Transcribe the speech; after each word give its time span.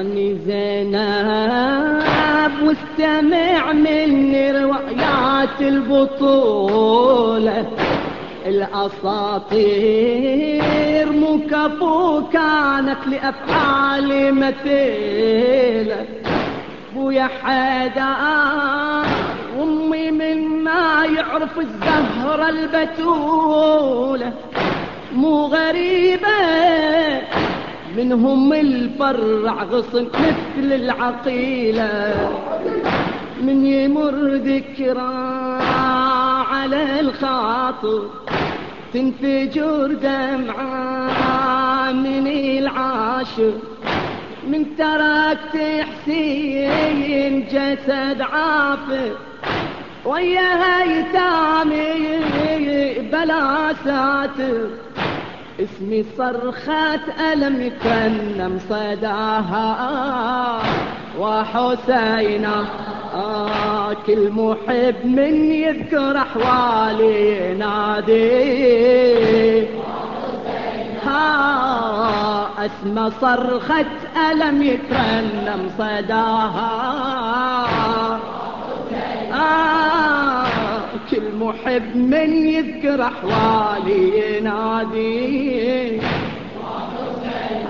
أني 0.00 0.38
زينب 0.46 2.52
واستمع 2.62 3.72
مني 3.72 4.50
روايات 4.50 5.60
البطولة. 5.60 7.66
الأساطير 8.46 9.62
مو 11.12 11.40
كفو 11.50 12.22
كانت 12.32 12.98
لأفعال 13.06 14.34
مثيلة. 14.34 16.06
بويا 16.94 17.28
حدا 17.42 18.12
أمي 19.62 20.10
من 20.10 20.38
ما 20.64 21.06
يعرف 21.16 21.58
الزهرة 21.58 22.48
البتولة. 22.48 24.32
مو 25.12 25.46
غريبة 25.46 25.91
منهم 27.96 28.52
الفرع 28.52 29.62
غصن 29.62 30.04
مثل 30.04 30.72
العقيلة. 30.72 32.14
من 33.42 33.66
يمر 33.66 34.34
ذكرى 34.34 35.14
على 36.52 37.00
الخاطر 37.00 38.10
تنفجر 38.94 39.86
دمعة 39.86 41.92
من 41.92 42.26
العاشر. 42.58 43.52
من 44.48 44.76
تركت 44.76 45.84
حسين 45.90 47.46
جسد 47.52 48.20
عافر 48.20 49.10
ويا 50.04 50.82
هيتامي 50.82 52.18
بلا 53.12 53.74
ساتر. 53.84 54.68
اسمي 55.60 56.04
صرخة 56.18 57.00
ألم 57.32 57.62
يكنم 57.62 58.58
صداها. 58.68 60.58
وحسينا 61.18 62.64
آه 63.14 63.92
كل 64.06 64.30
محب 64.30 64.94
من 65.04 65.52
يذكر 65.52 66.16
أحوالي 66.16 67.50
ينادي. 67.50 68.22
ها 71.06 72.48
اسمى 72.66 73.10
صرخة 73.20 73.86
ألم 74.30 74.62
يترنم 74.62 75.70
صداها. 75.78 76.72
آه 79.32 79.71
كل 81.10 81.26
محب 81.40 81.96
من 81.96 82.30
يذكر 82.46 83.02
أحوالي 83.02 84.02
ينادي. 84.38 86.00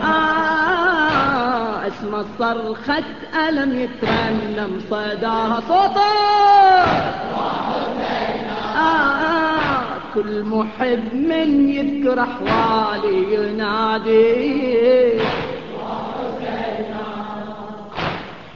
آه 0.04 1.86
اسمى 1.86 2.24
صرخة 2.38 3.04
ألم 3.48 3.70
يترنم 3.80 4.72
صداها 4.90 5.60
صوته. 5.68 6.12
آه 8.76 9.82
كل 10.14 10.32
محب 10.44 11.14
من 11.14 11.68
يذكر 11.68 12.20
أحوالي 12.20 13.18
ينادي. 13.34 15.20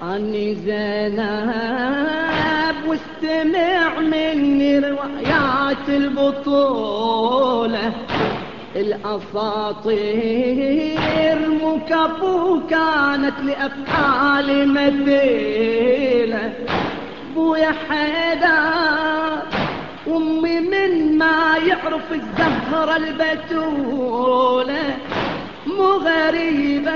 أني 0.03 0.55
زينب 0.55 1.17
واستمع 2.89 4.01
مني. 4.01 4.66
روايات 4.81 5.89
البطولة 5.89 7.93
الأساطير 8.77 11.39
مكفو 11.51 12.61
كانت 12.71 13.35
لأفعال 13.45 14.69
مثيلة 14.69 16.53
بويا 17.35 17.73
حيدر 17.89 19.43
أمي 20.09 20.61
من 20.61 21.19
ما 21.19 21.57
يعرف 21.69 22.13
الزهرة 22.13 22.97
البتولة. 22.97 24.97
مو 25.67 25.93
غريبة 25.93 26.93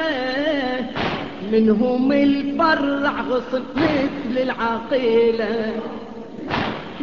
منهم 1.53 2.12
الفرع 2.12 3.21
غصن 3.21 3.62
مثل 3.77 4.38
العقيلة. 4.38 5.72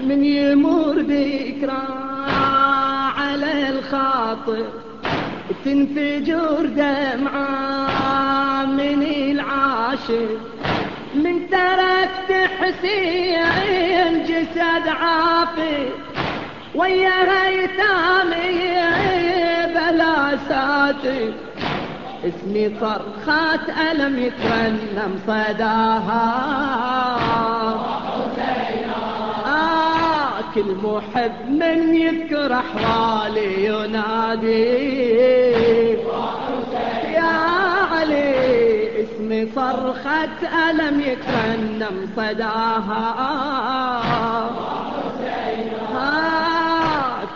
من 0.03 0.24
يمر 0.24 1.00
ذكرى 1.00 1.88
على 3.18 3.69
الخاطر 3.69 4.66
تنفجر 5.66 6.66
دمعة 6.66 8.66
من 8.66 9.03
العاشر. 9.03 10.28
من 11.16 11.50
تركت 11.50 12.50
حسين 12.59 14.24
جسد 14.24 14.88
عافي 14.88 15.90
ويا 16.75 17.19
هيتامي 17.31 18.59
بلا 19.74 20.38
ساتر. 20.50 21.34
اسمي 22.24 22.72
صرخات 22.80 23.69
ألم 23.91 24.19
يترنم 24.19 25.19
صداها. 25.28 27.16
كل 30.57 30.75
محب 30.84 31.50
من 31.50 31.95
يذكر 31.95 32.53
أحوالي 32.53 33.66
ينادي. 33.66 34.97
يا 37.13 37.35
علي 37.91 39.03
اسمي 39.03 39.47
صرخة 39.56 40.38
ألم 40.69 41.01
يترنم 41.01 42.09
صداها. 42.16 43.03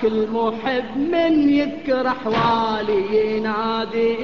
كل 0.01 0.27
محب 0.31 0.97
من 0.97 1.49
يذكر 1.49 2.07
أحوالي 2.07 3.35
ينادي. 3.37 4.17